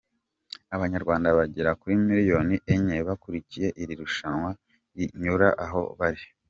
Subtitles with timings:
[0.75, 4.49] Abanyarwanda bagera kuri miliyoni enye bakurikiye iri rushanwa
[4.97, 6.23] ribanyuraho aho bari.